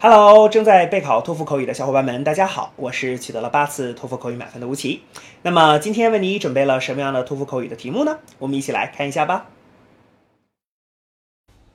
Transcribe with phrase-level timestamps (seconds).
[0.00, 5.02] Hello，正在备考托福口语的小伙伴们，大家好，我是取得了八次托福口语满分的吴奇。
[5.40, 8.18] 那么今天为你准备了什么样的托福口语的题目呢？
[8.38, 9.46] 我们一起来看一下吧。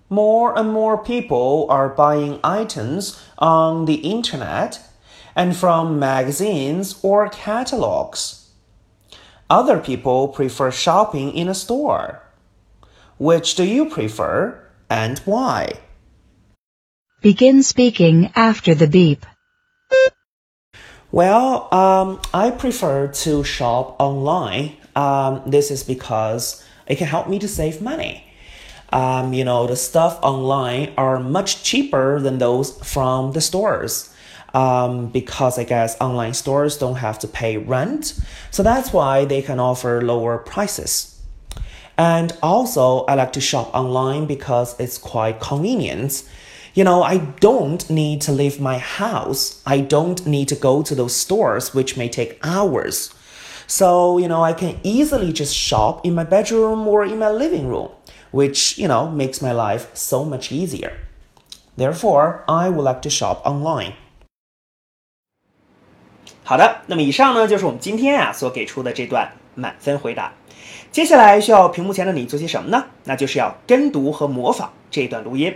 [0.09, 4.77] More and more people are buying items on the internet
[5.33, 8.49] and from magazines or catalogs.
[9.47, 12.19] Other people prefer shopping in a store.
[13.17, 14.55] Which do you prefer
[14.87, 15.77] and why?
[17.24, 19.24] Begin speaking after the beep.
[21.10, 24.76] Well, um, I prefer to shop online.
[24.94, 28.26] Um, this is because it can help me to save money.
[28.92, 34.14] Um, you know, the stuff online are much cheaper than those from the stores.
[34.52, 38.20] Um, because I guess online stores don't have to pay rent.
[38.50, 41.18] So that's why they can offer lower prices.
[41.96, 46.22] And also, I like to shop online because it's quite convenient.
[46.73, 49.61] You know, I don't need to leave my house.
[49.65, 53.09] I don't need to go to those stores, which may take hours.
[53.67, 57.67] So, you know, I can easily just shop in my bedroom or in my living
[57.67, 57.89] room,
[58.31, 60.93] which, you know, makes my life so much easier.
[61.75, 63.93] Therefore, I would like to shop online.
[66.43, 70.33] 好的，那么以上呢就是我们今天啊所给出的这段满分回答。
[70.91, 72.85] 接下来需要屏幕前的你做些什么呢？
[73.03, 75.55] 那就是要跟读和模仿这段录音。